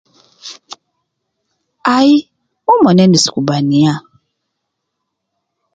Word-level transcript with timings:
Ayi 1.95 2.15
umon 2.73 2.97
endis 3.03 3.25
kubaniyaa 3.33 3.99